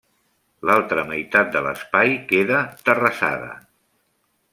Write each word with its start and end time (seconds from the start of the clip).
L'altra 0.69 1.03
meitat 1.09 1.51
de 1.55 1.61
l'espai 1.67 2.15
queda 2.31 2.63
terrassada. 2.89 3.51